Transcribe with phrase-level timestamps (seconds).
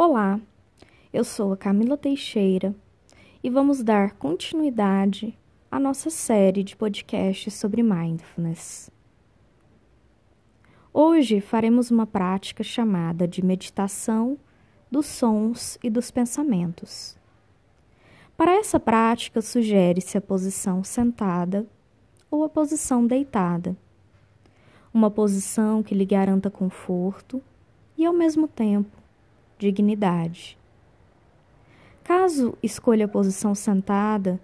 [0.00, 0.40] Olá,
[1.12, 2.72] eu sou a Camila Teixeira
[3.42, 5.36] e vamos dar continuidade
[5.68, 8.92] à nossa série de podcasts sobre mindfulness.
[10.94, 14.38] Hoje faremos uma prática chamada de meditação
[14.88, 17.18] dos sons e dos pensamentos.
[18.36, 21.66] Para essa prática, sugere-se a posição sentada
[22.30, 23.76] ou a posição deitada.
[24.94, 27.42] Uma posição que lhe garanta conforto
[27.96, 28.97] e, ao mesmo tempo,
[29.58, 30.56] dignidade.
[32.04, 34.40] Caso escolha a posição sentada,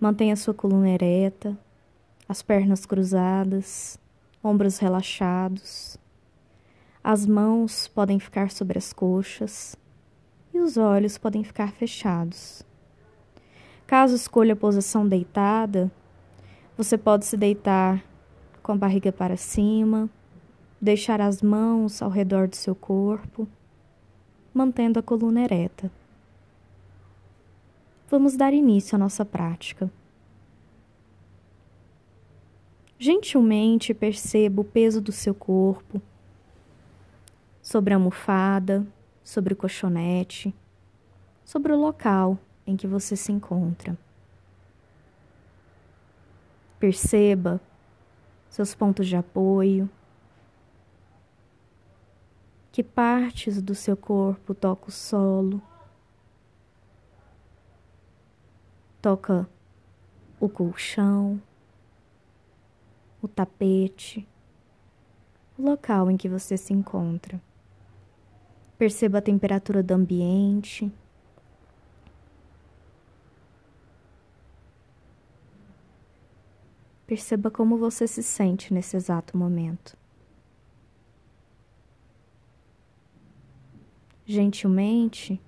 [0.00, 1.58] mantenha sua coluna ereta,
[2.28, 3.98] as pernas cruzadas,
[4.42, 5.98] ombros relaxados.
[7.02, 9.76] As mãos podem ficar sobre as coxas
[10.54, 12.62] e os olhos podem ficar fechados.
[13.86, 15.90] Caso escolha a posição deitada,
[16.76, 18.02] você pode se deitar
[18.62, 20.08] com a barriga para cima,
[20.80, 23.46] deixar as mãos ao redor do seu corpo
[24.56, 25.90] mantendo a coluna ereta.
[28.08, 29.90] Vamos dar início à nossa prática.
[32.98, 36.00] Gentilmente perceba o peso do seu corpo
[37.60, 38.86] sobre a almofada,
[39.22, 40.54] sobre o colchonete,
[41.44, 43.98] sobre o local em que você se encontra.
[46.78, 47.60] Perceba
[48.48, 49.90] seus pontos de apoio,
[52.76, 55.62] que partes do seu corpo toca o solo,
[59.00, 59.48] toca
[60.38, 61.40] o colchão,
[63.22, 64.28] o tapete,
[65.56, 67.40] o local em que você se encontra.
[68.76, 70.92] Perceba a temperatura do ambiente.
[77.06, 79.96] Perceba como você se sente nesse exato momento.
[84.28, 85.40] Gentilmente,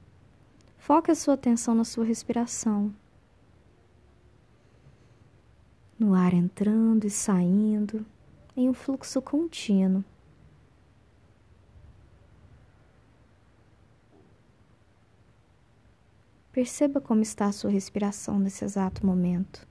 [0.77, 2.95] foque a sua atenção na sua respiração.
[5.99, 8.07] No ar entrando e saindo
[8.57, 10.05] em um fluxo contínuo.
[16.53, 19.67] Perceba como está a sua respiração nesse exato momento.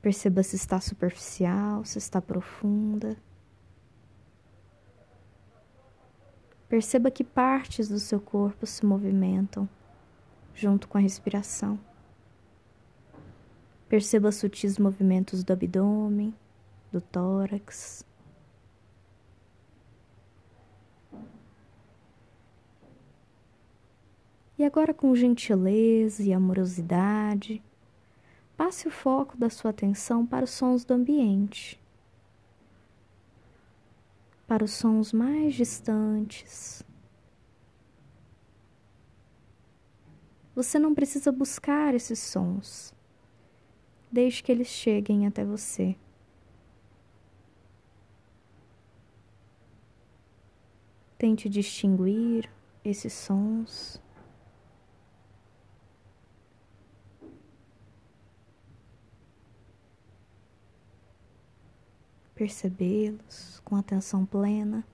[0.00, 3.16] Perceba se está superficial, se está profunda.
[6.74, 9.68] Perceba que partes do seu corpo se movimentam
[10.52, 11.78] junto com a respiração.
[13.88, 16.34] Perceba sutis movimentos do abdômen,
[16.90, 18.04] do tórax.
[24.58, 27.62] E agora, com gentileza e amorosidade,
[28.56, 31.80] passe o foco da sua atenção para os sons do ambiente
[34.54, 36.80] para os sons mais distantes.
[40.54, 42.94] Você não precisa buscar esses sons,
[44.12, 45.96] desde que eles cheguem até você.
[51.18, 52.48] Tente distinguir
[52.84, 54.00] esses sons.
[62.44, 64.84] Percebê-los com atenção plena.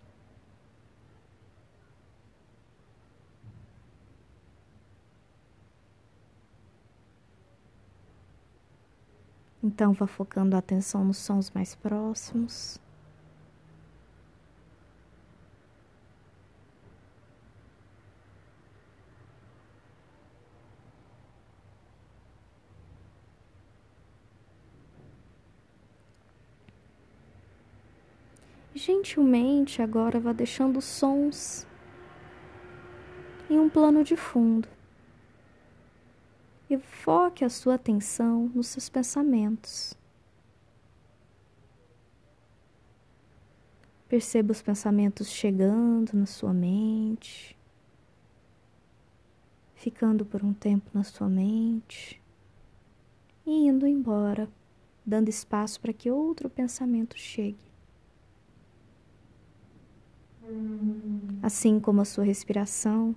[9.61, 12.79] Então, vá focando a atenção nos sons mais próximos.
[28.75, 31.67] Gentilmente agora vá deixando sons
[33.49, 34.69] em um plano de fundo
[36.69, 39.99] e foque a sua atenção nos seus pensamentos.
[44.09, 47.59] Perceba os pensamentos chegando na sua mente,
[49.75, 52.23] ficando por um tempo na sua mente
[53.45, 54.49] e indo embora,
[55.05, 57.70] dando espaço para que outro pensamento chegue.
[61.51, 63.13] Assim como a sua respiração,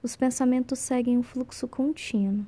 [0.00, 2.46] os pensamentos seguem um fluxo contínuo.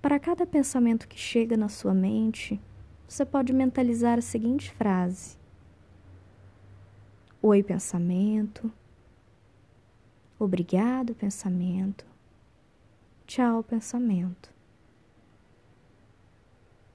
[0.00, 2.60] Para cada pensamento que chega na sua mente,
[3.08, 5.36] você pode mentalizar a seguinte frase:
[7.42, 8.72] Oi, pensamento.
[10.38, 12.06] Obrigado, pensamento.
[13.26, 14.48] Tchau, pensamento.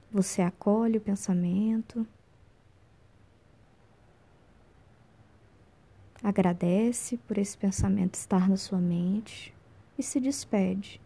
[0.10, 2.08] Você acolhe o pensamento
[6.24, 9.54] Agradece por esse pensamento estar na sua mente
[9.98, 11.00] e se despede.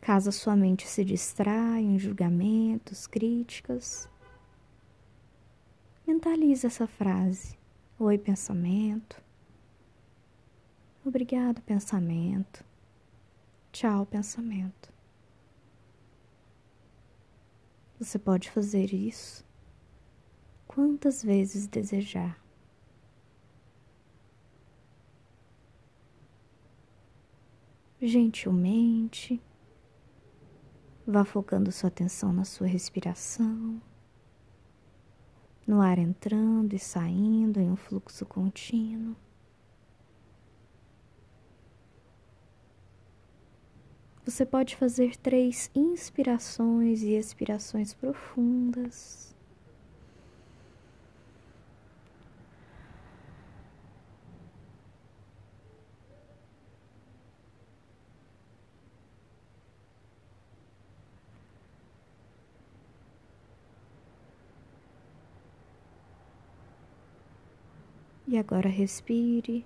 [0.00, 4.08] Caso a sua mente se distraia em julgamentos, críticas,
[6.08, 7.58] mentalize essa frase.
[7.98, 9.22] Oi, pensamento.
[11.04, 12.64] Obrigado, pensamento.
[13.70, 14.90] Tchau, pensamento.
[18.00, 19.44] Você pode fazer isso
[20.66, 22.42] quantas vezes desejar.
[28.00, 29.42] Gentilmente,
[31.10, 33.80] Vá focando sua atenção na sua respiração,
[35.68, 39.14] no ar entrando e saindo em um fluxo contínuo.
[44.24, 49.36] Você pode fazer três inspirações e expirações profundas.
[68.30, 69.64] E agora respire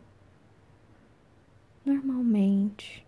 [1.84, 3.04] normalmente,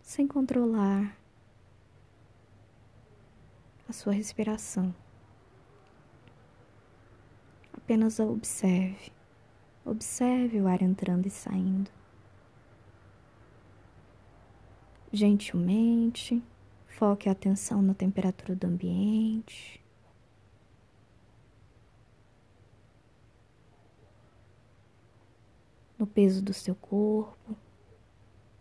[0.00, 1.14] sem controlar
[3.86, 4.94] a sua respiração.
[7.74, 9.12] Apenas a observe.
[9.84, 11.90] Observe o ar entrando e saindo.
[15.12, 16.42] Gentilmente,
[16.86, 19.86] foque a atenção na temperatura do ambiente.
[25.98, 27.56] No peso do seu corpo,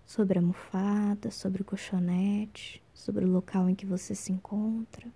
[0.06, 5.07] sobre a almofada, sobre o colchonete, sobre o local em que você se encontra,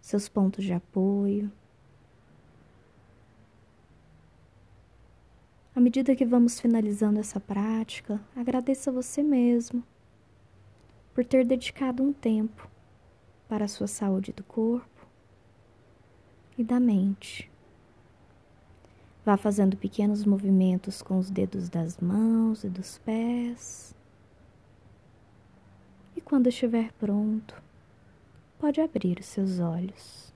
[0.00, 1.50] seus pontos de apoio.
[5.74, 9.84] À medida que vamos finalizando essa prática, agradeça a você mesmo
[11.14, 12.68] por ter dedicado um tempo
[13.48, 15.06] para a sua saúde do corpo
[16.58, 17.50] e da mente.
[19.26, 23.92] Vá fazendo pequenos movimentos com os dedos das mãos e dos pés.
[26.14, 27.60] E quando estiver pronto,
[28.56, 30.32] pode abrir os seus olhos.